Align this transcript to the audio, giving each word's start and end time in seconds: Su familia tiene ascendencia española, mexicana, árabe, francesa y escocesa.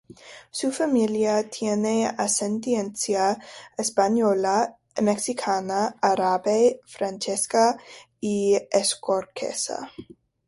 Su 0.49 0.71
familia 0.71 1.47
tiene 1.47 2.07
ascendencia 2.07 3.37
española, 3.77 4.79
mexicana, 4.99 5.95
árabe, 6.01 6.79
francesa 6.87 7.77
y 8.19 8.57
escocesa. 8.71 9.91